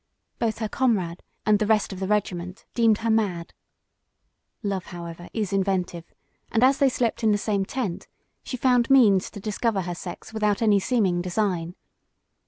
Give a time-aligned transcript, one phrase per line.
[0.39, 3.53] Both her comrade and the rest of the regiment deemed her mad.
[4.63, 6.05] Love, however, is inventive,
[6.51, 8.07] and as they slept in the same tent,
[8.43, 11.75] she found means to discover her sex without any seeming design.